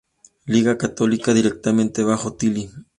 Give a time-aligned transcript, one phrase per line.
[0.47, 2.71] Liga Católica, directamente bajo Tilly.